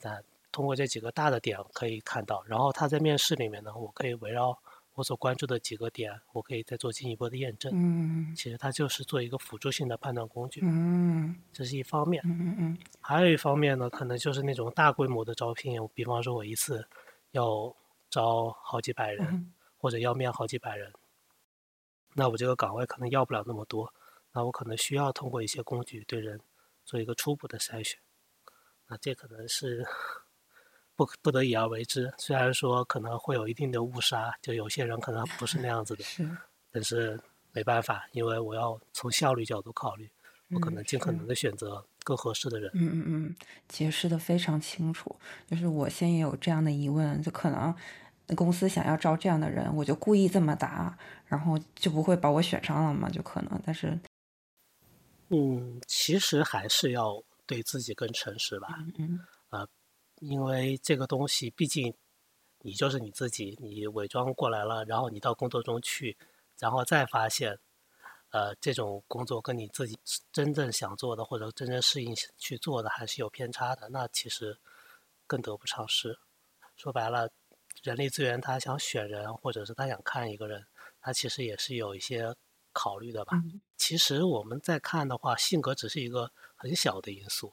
[0.00, 4.58] 但通过这几个大的点可以看到，然后他在面试里面呢，我可以围绕
[4.94, 7.70] 我所关注的几个点，我可以再做进一步的验证。
[7.74, 10.62] 嗯，其实它就是做一个辅助性的判断工具。
[10.64, 12.22] 嗯，这是一方面。
[12.24, 16.88] 嗯嗯还有一方面呢，可能就是那种大规模的招聘，比方说我一次
[17.32, 17.74] 要
[18.10, 20.92] 招好几百人，或者要面好几百人，
[22.14, 23.92] 那我这个岗位可能要不了那么多。
[24.32, 26.40] 那我可能需要通过一些工具对人
[26.84, 27.98] 做一个初步的筛选，
[28.86, 29.86] 那这可能是
[30.94, 32.12] 不不得已而为之。
[32.18, 36.04] 虽然说可能会有一定的误杀，就有些人可能不是那样子的，
[36.70, 37.18] 但是
[37.52, 40.10] 没办法，因为我要从效率角度考虑，
[40.50, 42.70] 我可能尽可能的选择更合适的人。
[42.74, 43.36] 嗯嗯嗯，
[43.68, 45.14] 解释的非常清楚。
[45.46, 47.74] 就是我先也有这样的疑问，就可能
[48.36, 53.08] 公司想要招这样的人，我就故意这么答，然后就不会把我选上了嘛？
[53.10, 53.98] 就可能，但是。
[55.30, 58.68] 嗯，其实还是要对自己更诚实吧。
[58.98, 59.68] 嗯，呃，
[60.20, 61.92] 因为这个东西，毕竟
[62.62, 66.16] 你就是你自己，你伪装过来了，然后你到工作中去，
[66.58, 67.58] 然后再发现，
[68.30, 69.98] 呃，这种工作跟你自己
[70.32, 74.58] 真正想做的或者真正适应去做的还是有偏差的，那其实
[75.26, 76.18] 更得不偿失。
[76.76, 77.30] 说白了，
[77.82, 80.66] 人力资源他想选人，或者是他想看一个人，
[81.00, 82.34] 他其实也是有一些。
[82.70, 83.32] 考虑的吧，
[83.76, 87.52] 其实我们在看的话，性格只是一个很小的因素。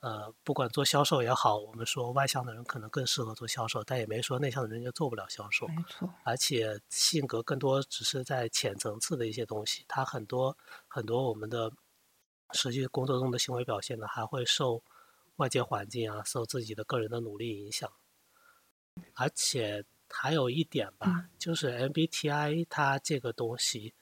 [0.00, 5.66] 呃，不管做销售也好，我们说外向的人可能更适合做销售，但也没说内向的人就做不了销售。
[5.66, 10.56] 没错，而且性格更多只是在浅层次的一些东西，它很多
[10.86, 11.72] 很多我们的
[12.52, 14.82] 实际工作中的行为表现呢，还会受
[15.36, 17.90] 外界环境啊，受自己的个人的努力影响。
[19.14, 23.94] 而且还有一点吧，就是 MBTI 它这个东西。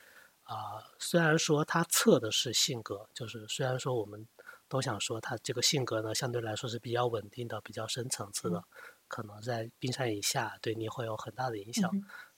[0.42, 4.24] 啊，虽然说它测的是性格，就是虽然说我们
[4.68, 8.64] 都想说他这个性格呢，相对来说是比较稳定的、比较深层次的，
[9.08, 11.90] 可能在冰山以下对你会有很大的影响，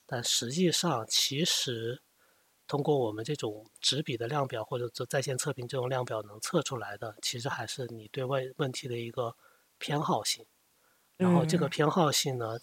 [0.05, 2.01] 但实际上其实。
[2.67, 9.35] 通过我们这种纸笔的量表，或者做在线测评这种量表能测出来的，其实还是你对问问题的一个
[9.79, 10.45] 偏好性。
[11.17, 12.59] 然后这个偏好性呢，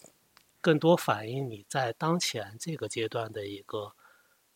[0.61, 3.91] 更多反映你在当前这个阶段的一个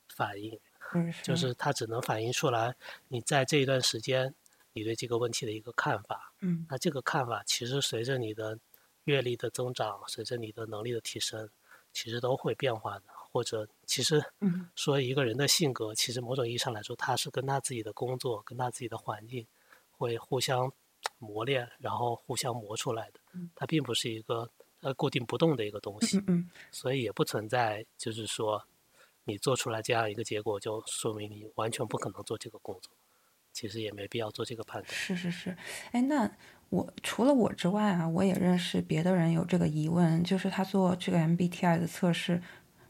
[0.08, 0.58] 反应。
[0.94, 2.74] 嗯，就是它只能反映出来
[3.10, 4.34] 你在这一段时间
[4.74, 6.34] 你对这个问题的一个看法。
[6.40, 8.58] 嗯，那这个看法其实随着你的
[9.06, 11.50] 阅历的增长，随着你的能力的提升，
[11.92, 13.06] 其实都会变化的。
[13.34, 14.22] 或者，其实
[14.76, 19.48] 说一个人的性格，其实某种意义上来说，他是跟他自己的工作、跟他自己的环境
[19.90, 20.70] 会互相
[21.18, 23.22] 磨练，然后互相磨出来的。
[23.56, 26.22] 它并不是一个呃固定不动的一个东西，
[26.72, 28.62] 所以也不存在就是说
[29.24, 32.92] 你做出来这样一个结果，就说明你完全不可能做这个工作。
[33.54, 34.94] 其实也没必要做这个判断。
[34.94, 35.56] 是是是，
[35.92, 36.30] 哎，那
[36.70, 42.42] 我除了我之外啊，我也认识别的人有这个疑问，就是他做这个 MBTI 的测试。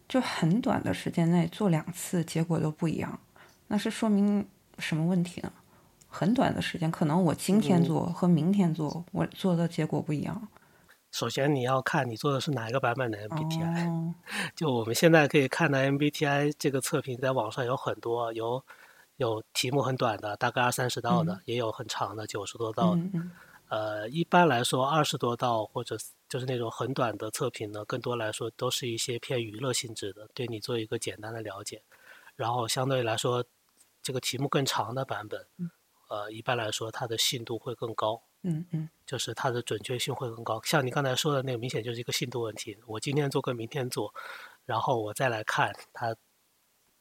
[0.10, 3.18] 就很短的时间内做两次，结果都不一样，
[3.68, 4.46] 那是说明
[4.78, 5.50] 什么问题呢？
[6.10, 10.50] 很短的时间，可能我今天做和明天做，我做的结果不一样。
[11.14, 14.14] 首先你要看你做的是哪一个版本的 MBTI。
[14.54, 18.62] 就我们现在可以看到 MBTI 这个测评，在网上有很多，有
[19.22, 23.02] 有题目很短的，大概二三十道的，也有很长的，九十多道的。
[23.70, 25.96] 呃，一般来说，二十多道或者
[26.28, 31.82] 就是那种很短的测评呢，更多来说都是一些偏娱乐性质的，对你做一个简单的了解。
[32.36, 33.46] 然后相对来说，
[34.02, 35.48] 这个题目更长的版本，
[36.10, 38.22] 呃，一般来说它的信度会更高。
[38.44, 40.60] 嗯嗯，就是它的准确性会更高。
[40.64, 42.76] 像你刚才说的那个，明显就是一个信度问题。
[42.88, 44.12] 我今天做跟明天做，
[44.66, 46.16] 然后我再来看它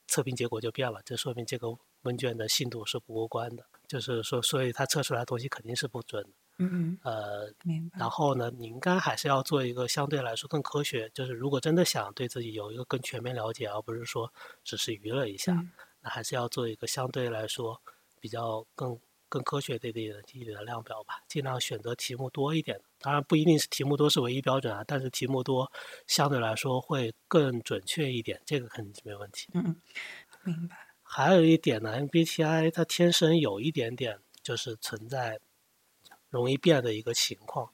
[0.06, 1.68] 测评结果就变了，这说明这个
[2.02, 3.64] 问卷的信度是不过关的。
[3.88, 6.30] 就是说，所以它测出来的东西肯定是不准的。
[6.58, 7.98] 嗯呃，明白。
[7.98, 14.32] 然后呢，你应该还是要做一个相对来说更科学，就是如果真的想对自己有一个更全面了解，而不是说
[14.62, 15.52] 只是娱乐一下，
[16.02, 17.80] 那还是要做一个相对来说
[18.20, 18.96] 比较更
[19.28, 22.84] 更科学的一点一点的量表吧，尽量选择题目多一点的。
[23.00, 25.72] 当然不一定是题目多是唯一标准啊，但是题目多
[26.06, 29.48] 相对来说会更准确一点，这个肯定是没问题。
[29.54, 29.80] 嗯，
[30.44, 30.89] 明白。
[31.12, 35.40] 还有一点呢，MBTI 它天生有一点点就是存在。
[36.30, 37.70] 容易变的一个情况，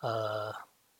[0.00, 0.52] 呃，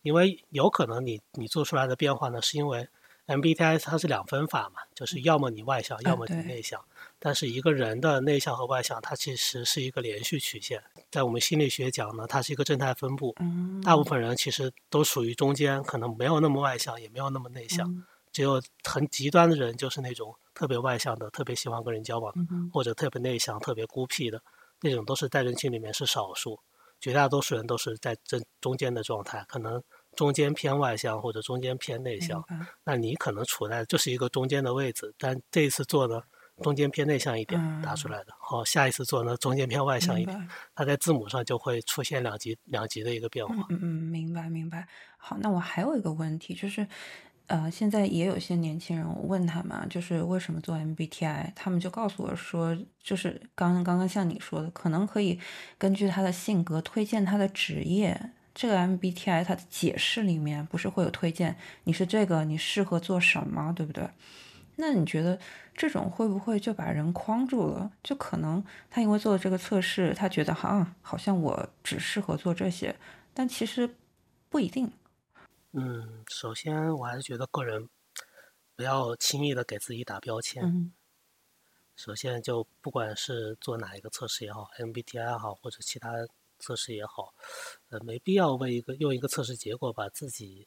[0.03, 2.89] 因为有可能你你做出来的变化呢，是因为
[3.27, 6.81] MBTI 它是两分法嘛，就是要么你外向，要么你内向。
[7.19, 13.35] 但是一个人的内向和外向，它其实是一个连续曲线，在我们心理学讲呢，它是一个正态分布。
[13.83, 18.07] 大部分人其实都属于中间，可能没有那么外向，也没有那么内向。
[18.31, 22.41] 只有很极端的人，就是那种特别外向的，特别喜欢跟人交往的，
[22.73, 24.43] 或者特别内向、特别孤僻的
[24.81, 26.61] 那种，都是在人群里面是少数。
[27.01, 29.83] 绝大多数人都是在这中间的状态，可能
[30.15, 32.45] 中间偏外向或者中间偏内向。
[32.85, 36.23] 那你可能处在就是一个中间的位置，但这一次做呢，
[36.63, 43.67] 中间偏内向一点打出来的，好，下一次做呢，中间偏外向一点，它在字母上就会出现两级两级的一个变化。
[43.71, 44.87] 嗯嗯，明白明白。
[45.17, 46.87] 好，那我还有一个问题就是。
[47.47, 55.39] 呃，现在也有些年轻人，我问他们，就是为什么做 MBTI，他们就告诉我说，就是刚刚刚像你说的，可能可以
[55.77, 58.31] 根据他的性格推荐他的职业。
[58.55, 64.07] 这个 MBTI 它的解释里面不是会有推荐，你是这个，你适合做什么，对不对？
[64.77, 65.39] 那你觉得
[65.75, 67.91] 这种会不会就把人框住了？
[68.03, 72.95] 就可能他因为做了这个测试，他觉得哈，好像我只适合做这些，
[73.33, 73.89] 但其实
[74.51, 74.93] 不一定。
[75.73, 77.89] 嗯，首先我还是觉得个人
[78.77, 80.63] 不要轻易的给自己打标签。
[80.65, 80.93] 嗯。
[81.95, 86.11] 首先，就不管是做哪一个测试也好，MBTI 也好，或者其他
[86.59, 87.35] 测试也好，
[87.91, 90.67] 呃，没必要为一个用一个测试结果把自己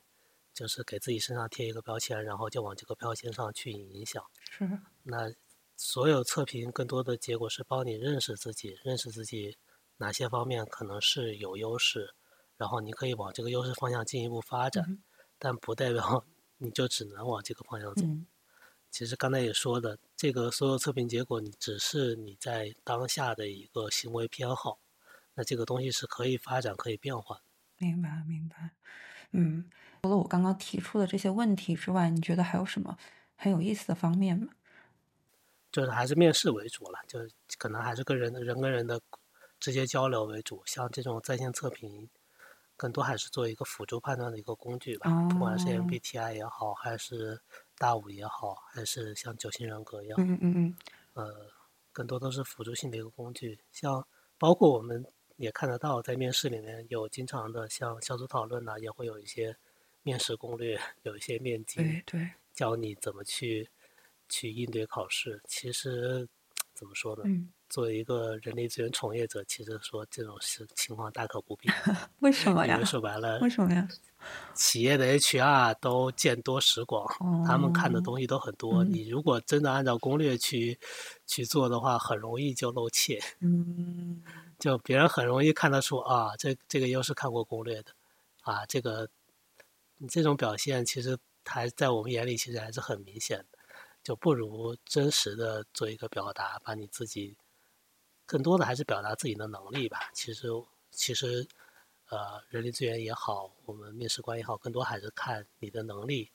[0.54, 4.24] 就是给自己身上贴一个标签，然后就往这个标签上去影响。
[4.50, 4.70] 是。
[5.04, 5.32] 那
[5.76, 9.58] 所有测评更多的结果是帮你认识自己，认识自己
[9.98, 12.14] 哪些方面可能是有优势。
[12.58, 15.04] 然后你可以往这个优势方向进一步发展，
[15.38, 16.26] 但不代表
[16.58, 18.04] 你就只能往这个方向走。
[18.90, 24.80] 其实刚才也说的，这个所有测评结果，你只是你在当下的一个行为偏好，
[25.34, 27.42] 那这个东西是可以发展、可以变化。
[27.78, 28.72] 明白，明白。
[29.32, 29.70] 嗯，
[30.04, 32.98] 除了我刚刚提出的这些问题之外，你觉得还有什么
[33.36, 34.54] 很有意思的方面吗？
[35.74, 37.20] 就是还是面试为主了，就
[37.58, 39.02] 可能还是跟人的人跟人的
[39.60, 42.10] 直接交流为主，像这种在线测评。
[42.78, 47.40] 更多还是做一个辅助判断的一个工具吧，不管是 MBTI 也好，还是
[47.78, 50.18] 大五也好，还是像九型人格一样。
[50.20, 50.78] 嗯嗯嗯，
[51.14, 51.48] 呃，
[51.92, 53.60] 更多都是辅助性的一个工具。
[53.72, 54.06] 像
[54.38, 55.06] 包括我们
[55.38, 59.56] 也看得到，在面试里面有经常的像小组讨论呐，也会有一些
[60.04, 63.70] 面试攻略，有一些面经，对对，教你怎么去
[64.28, 65.42] 去应对考试。
[65.48, 66.28] 其实
[66.74, 67.24] 怎么说呢？
[67.26, 67.52] 嗯。
[67.76, 71.70] 作为一个人力资源从业者，其实说这种事情况大可不必。
[72.20, 72.76] 为什么呀？
[72.76, 73.86] 因为说白了，为什么呀？
[74.54, 77.06] 企业的 HR 都见多识广，
[77.46, 78.82] 他们看的东西都很多。
[78.86, 80.80] 你如果真的按照攻略去
[81.28, 83.20] 去做的话，很容易就露怯。
[83.42, 84.24] 嗯，
[84.58, 87.92] 就别人很容易看得出啊，这这个又是看过攻略的，
[88.44, 89.10] 啊，这个
[89.98, 93.60] 你这种表现其实还在我们眼里其实还是很明显的，
[94.02, 97.36] 就不如真实的做一个表达，把你自己。
[98.26, 100.10] 更多的还是表达自己的能力吧。
[100.14, 100.48] 其实，
[100.92, 101.48] 其实，
[102.10, 106.32] 呃，人力资源也好，我们面试官也好，更多还是看你的能力。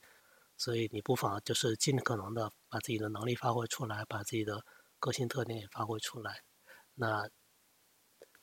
[0.57, 4.63] 所以，你不妨就是尽可能的把自己的能力发挥出来，把自己的
[4.99, 6.43] 个性特点也发挥出来。
[6.95, 7.29] 那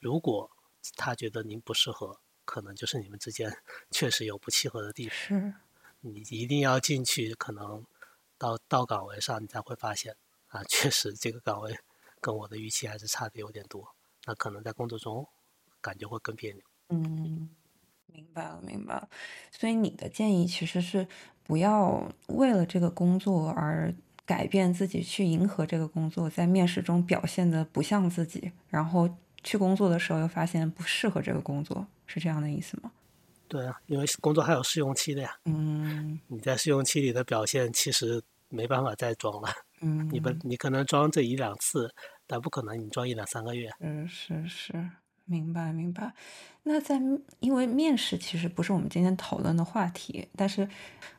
[0.00, 0.50] 如果
[0.96, 3.50] 他觉得您不适合，可能就是你们之间
[3.90, 5.16] 确实有不契合的地方。
[5.16, 5.54] 是，
[6.00, 7.86] 你一定要进去，可能
[8.36, 10.16] 到到岗位上，你才会发现
[10.48, 11.78] 啊，确实这个岗位。
[12.20, 13.94] 跟我的预期还是差的有点多，
[14.26, 15.26] 那可能在工作中
[15.80, 16.62] 感觉会更别扭。
[16.88, 17.48] 嗯，
[18.06, 19.08] 明白了，明白了。
[19.50, 21.06] 所以你的建议其实是
[21.44, 23.94] 不要为了这个工作而
[24.24, 29.08] 改变自己，去迎合这个工作，在面试中表现的不像自己，然后
[29.42, 32.92] 去工作的时候又发现不适合这个工作，是这样的意思吗？
[33.48, 35.38] 对啊，因为工作还有试用期的呀。
[35.46, 39.48] 嗯，你在试用期里的表现其实没办法再装了。
[39.80, 41.88] 嗯，你不，你可能装这一两次，
[42.26, 43.70] 但不可能你装一两三个月。
[43.80, 44.90] 嗯，是是，
[45.24, 46.12] 明白明白。
[46.64, 47.00] 那在
[47.38, 50.68] 因为面试其实不是我们今天讨论的话题，但是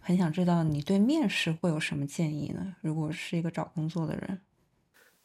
[0.02, 2.76] 很想知道你对面试会有什么建议呢？
[2.82, 4.42] 如果是一个找工作的人，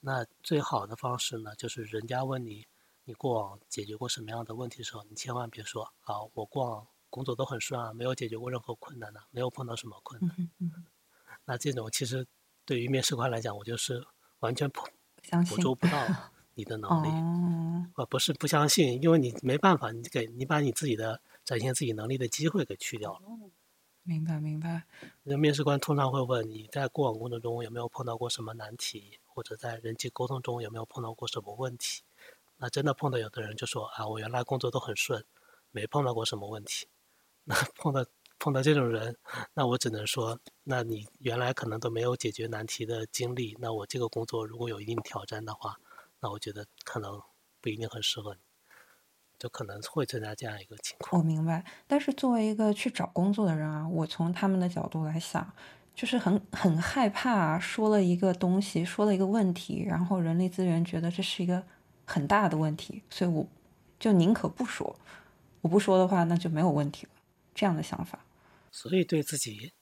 [0.01, 2.65] 那最好的方式呢，就是人家问你
[3.05, 10.37] 你过往解决过什么样的问题的时候，你千万别说啊，我过往工作都很顺啊，没有解决过任何困难的，没有碰到什么困难。
[10.39, 10.87] 嗯嗯。
[11.45, 12.27] 那这种其实。
[12.67, 14.07] 对于面试官来讲，我就是
[14.41, 14.83] 完全捕
[15.49, 16.07] 捕捉不到
[16.55, 17.09] 你的 能力，
[17.95, 23.21] 啊，不是不相信，因为你没办法，你给你把你自己的展现自己能力的机会给去掉了。
[24.03, 24.85] 明白明白。
[25.23, 32.03] 那面试官通常会问你在过往工作中有没有碰到过什么难题，或者在人际沟通中有没有碰到过什么问题。
[32.59, 35.25] 那真的碰到有的人就说啊，我原来工作都很顺，
[35.71, 36.87] 没碰到过什么问题。
[37.45, 38.05] 那碰到。
[38.39, 39.17] 碰到这种人，
[39.55, 43.57] 那我只能说，那你原来可能都没有解决难题的经历。
[43.61, 45.77] 那我这个工作如果有一定挑战的话，
[46.21, 47.21] 那我觉得可能
[47.61, 48.41] 不一定很适合你，
[49.39, 51.21] 就可能会存在这样一个情况。
[51.21, 55.53] 我明白，但是作为一个去找工作的人啊，我从他们的角度来想，
[55.95, 61.63] 就是很很害怕说了一个东西，说了一个问题，然后人力资源觉得这是一个
[62.05, 63.47] 很大的问题，所以我
[63.99, 64.95] 就宁可不说。
[65.63, 67.13] 我不说的话，那就没有问题了。
[67.55, 68.19] 这样的想法。
[68.71, 69.73] 所以，对自己、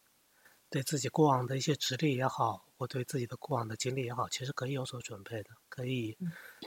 [0.68, 6.16] 对自己过往的一些职历也好，或对自己的过往的经历也好，其实可以有所准备的，可以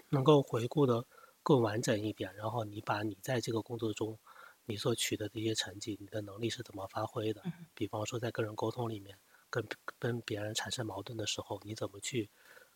[0.09, 1.05] 能够回顾的
[1.43, 2.33] 更完整一点。
[2.35, 4.17] 然后，你把你在这个工作中
[4.65, 7.43] 你所取得的一些成绩，你的能力是怎么发挥的？
[7.75, 9.17] 比方说，在跟人沟通里面，
[9.51, 9.63] 跟
[9.99, 12.29] 跟别人产生矛盾的时候，你怎么去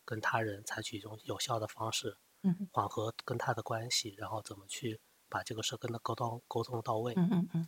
[0.04, 2.16] 跟他人采取一种有效的方式，
[2.70, 7.14] 缓和跟他的关系，然后怎么去把这个事跟他沟通沟通到位？
[7.16, 7.66] 嗯嗯嗯。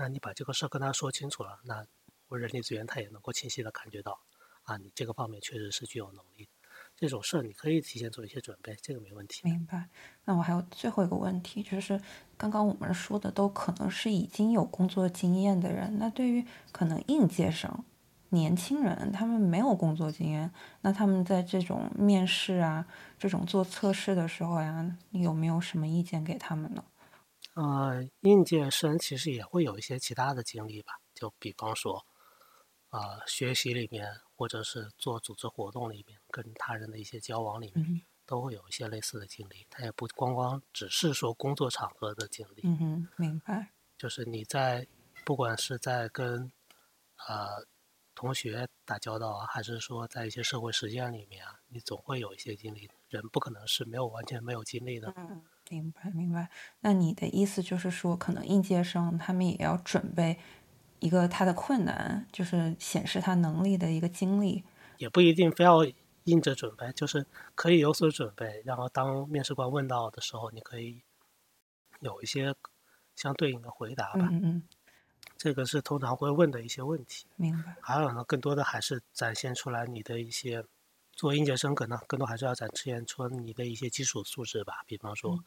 [0.00, 1.84] 那你把这个事儿跟他说清楚了，那
[2.28, 4.20] 我人力资源他也能够清晰的感觉到，
[4.62, 6.48] 啊，你这个方面确实是具有能力，
[6.94, 9.40] 这种事儿你可以提前做一些准备，这个没问题。
[9.42, 9.88] 明白。
[10.24, 12.00] 那我还有最后一个问题，就是
[12.36, 17.84] 刚刚我们说的都可能是已经有工作经验的人，那对于可能应届生、
[18.28, 22.86] 年轻人，他们没有工作经验，那他们在这种面试啊、
[23.18, 26.84] 这种做测试的时候呀，你有没有什么意见给他们呢？
[27.60, 32.06] 呃，应届生其实也会有一些其他的经历吧，就比方说，
[32.90, 34.06] 呃，学习里面，
[34.36, 39.66] 或者是做组织活动里面，跟他人的一些交往里面，都会有一些类似的经历。
[39.68, 42.62] 他也不光光只是说工作场合的经历。
[42.62, 43.72] 嗯哼，明白。
[43.96, 44.86] 就是你在
[45.24, 46.52] 不管是在跟
[47.26, 47.66] 呃
[48.14, 52.88] 同学打交道啊，还是说在一些社会实践里面啊，你总会有一些经历。
[53.08, 55.12] 人不可能是没有完全没有经历的。
[55.16, 55.42] 嗯。
[55.70, 56.48] 明白，明白。
[56.80, 60.38] 那你的意思就是说，可能应届生他们也要准备
[61.00, 64.64] 一个他的困难，就是显示他能力的一个经历。
[64.98, 65.86] 也不一定非要
[66.24, 68.62] 硬着准备，就是可以有所准备。
[68.64, 71.02] 然后当面试官问到的时候，你可以
[72.00, 72.54] 有一些
[73.14, 74.28] 相对应的回答吧。
[74.30, 74.62] 嗯嗯。
[75.36, 77.26] 这个是通常会问的一些问题。
[77.36, 77.76] 明白。
[77.80, 80.64] 还有呢，更多的还是展现出来你的一些
[81.12, 85.38] 做应届生可能更多还是要展现出你的一些基础素质吧，比方说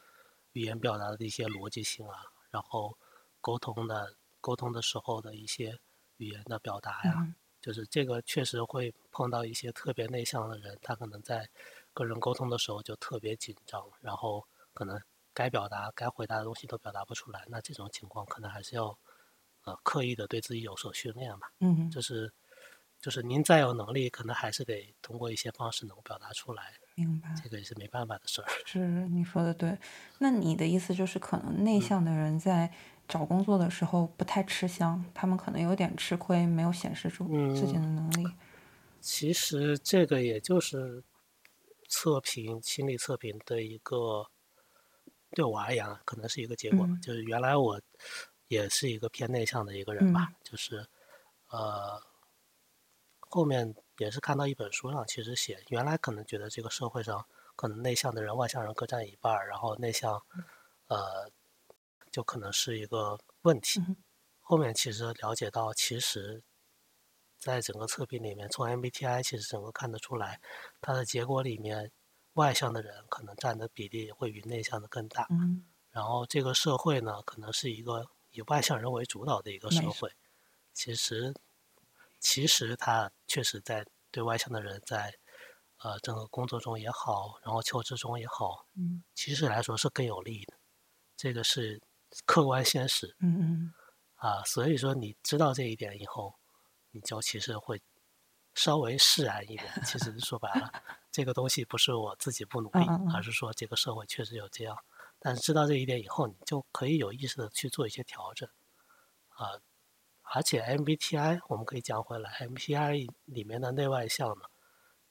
[0.54, 2.98] 语言表达的一些逻辑性啊，然后
[3.40, 5.80] 沟通的沟通的时候的一些
[6.18, 11.50] 语言的表达呀，就是这个确实会碰到一些特别内向的人，他可能在
[11.94, 15.00] 跟人沟通的时候就特别紧张，然后可能
[15.34, 18.98] 该表达该回答的东西都表达不出来，那这种情况可能还是要
[19.64, 22.32] 呃刻意的对自己有所训练吧，嗯，就是。
[23.02, 26.76] 就是您再有能力，可能还是得通过一些方式能表达出来。
[27.06, 28.48] 明白，这个也是没办法的事儿。
[28.66, 29.78] 是你说的对。
[30.20, 32.72] 那你的意思就是，可能内向的人在
[33.08, 38.26] 找工作的时候不太吃香，他们可能有点吃亏，没有显示出自己的能力。
[39.00, 41.04] 其实这个也就是
[41.90, 44.28] 测评心理测评的一个，
[45.32, 46.88] 对我而言可能是一个结果。
[47.02, 47.82] 就是原来我
[48.48, 50.86] 也是一个偏内向的一个人吧，就是
[51.50, 52.02] 呃。
[53.34, 57.24] 后面也是看到一本书上，其实写原来可能觉得这个社会上
[57.56, 60.20] 可能内向的人、外向人各占一半儿，然后内向，
[60.88, 61.30] 呃，
[62.10, 63.80] 就可能是一个问题。
[64.40, 66.42] 后面其实了解到，其实
[67.38, 70.42] 在整个测评里面，从 MBTI 其实整个看得出来，
[70.82, 71.92] 它的结果里面，
[72.34, 75.28] 外向的人可能占的比例会比内向的更大。
[75.92, 80.12] 然后这个社会呢，可能是一个以外向人为主导的一个社会，
[80.74, 81.36] 其实。
[82.22, 85.14] 其实他确实在对外向的人在，
[85.80, 90.54] 呃，整个工作中也好，然后求职中也好，嗯，其实来说是更有利的，
[91.18, 91.82] 这个是
[92.26, 93.74] 客观现实，嗯嗯，
[94.16, 96.36] 啊，所以说你知道这一点以后，
[96.92, 97.82] 你就其实会
[98.54, 99.82] 稍微释然一点。
[99.84, 100.72] 其实说白了，
[101.12, 104.78] 这个东西不是我自己不努力，而是说这个社会确实有这样。
[105.20, 108.48] 但是知道这一点以后，你就可以有意识的去做一些调整，
[109.30, 109.60] 啊。
[110.34, 114.46] 而且 MBTI 我们可以讲回来，MBTI 里面的内外向呢，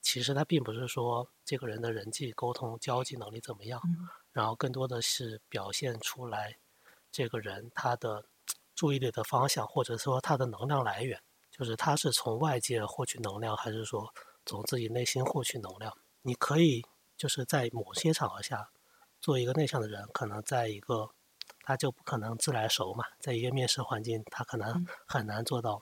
[0.00, 3.80] 其实它并不是说这个人的人际沟通、交际能力怎么样，
[4.32, 6.56] 然后更多的是表现出来
[7.12, 8.24] 这个人他的
[8.74, 14.14] 注意力的方向，或者说他的能量来源，就是他是从外界获取能量，还是说
[14.46, 15.94] 从自己内心获取能量。
[16.22, 16.82] 你可以
[17.18, 18.70] 就是在某些场合下，
[19.20, 21.10] 做一个内向的人，可能在一个。
[21.62, 25.80] 他就不可能自来熟嘛，在一个面试环境，他可能很难做到，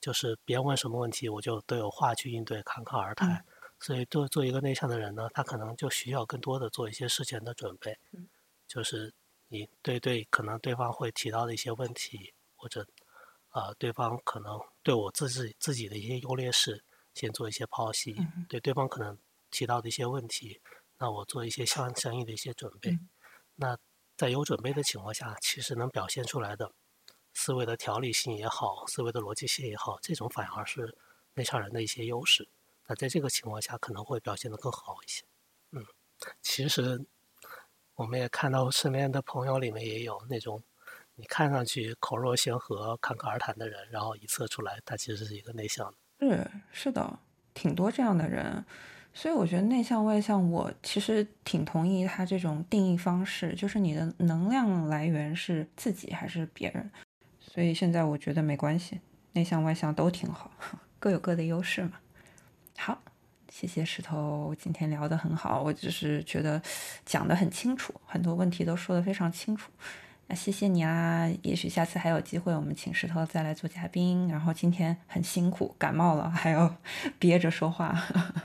[0.00, 3.44] 就是别人问什么问题，我就都有话去应对，侃侃而谈。
[3.80, 7.98] 所以做做一个内向的人呢，他可能就需要更多的做一些事前的准备，
[8.66, 9.12] 就是
[9.48, 12.86] 你对对可能对方会提到的一些问题，或者
[13.48, 18.16] 啊对方可能对我自己自己的一些优劣势，先做一些剖析，
[18.48, 19.18] 对对方可能
[19.50, 20.60] 提到的一些问题，
[20.98, 22.98] 那我做一些相相应的一些准备，
[23.56, 23.76] 那。
[24.16, 26.72] 在有准备的情况下，其实能表现出来的
[27.34, 30.96] 思维的条理性也好，思维的逻辑性也好，这种反而是
[31.34, 32.48] 内向人的一些优势。
[32.86, 35.24] 那在这个情况下，可能会表现得更好一些。
[35.72, 35.84] 嗯，
[36.40, 37.04] 其实
[37.94, 40.62] 我们也看到身边的朋友里面也有那种
[41.16, 45.98] 你看上去口若悬河、侃侃而谈的人，然后一测出来他其实是一个内向的。
[46.20, 47.18] 是是的，
[47.52, 48.64] 挺多这样的人。
[49.18, 56.90] 所以我觉得内向外向，我其实挺同意他这种定义方式，就是你的能量来源是自己还是别人。
[57.40, 59.00] 所以现在我觉得没关系，
[59.32, 60.50] 内向外向都挺好，
[61.00, 61.92] 各有各的优势嘛。
[62.76, 63.00] 好，
[63.50, 66.60] 谢谢石头，今天聊得很好，我只是觉得
[67.06, 69.72] 讲得很清楚，很多问题都说得非常清楚。
[70.28, 71.30] 那谢谢你啦！
[71.42, 74.28] 也许下次还有机会，我们请石头再来做嘉宾。
[74.28, 76.76] 然后今天很辛苦，感冒了，还要
[77.20, 77.94] 憋着说话。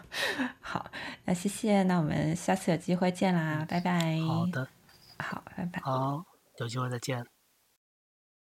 [0.62, 0.92] 好，
[1.26, 4.18] 那谢谢，那我们下次有机会见啦，拜拜。
[4.28, 4.68] 好的，
[5.18, 5.82] 好，拜拜。
[5.82, 6.24] 好，
[6.60, 7.31] 有机会再见。